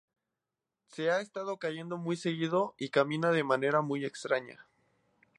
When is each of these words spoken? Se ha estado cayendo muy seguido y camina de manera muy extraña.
Se 0.87 1.11
ha 1.11 1.21
estado 1.21 1.57
cayendo 1.57 1.95
muy 1.95 2.15
seguido 2.17 2.73
y 2.79 2.89
camina 2.89 3.29
de 3.29 3.43
manera 3.43 3.83
muy 3.83 4.03
extraña. 4.03 4.65